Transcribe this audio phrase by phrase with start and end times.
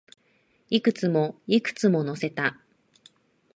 [0.71, 2.59] いくつも、いくつも乗せた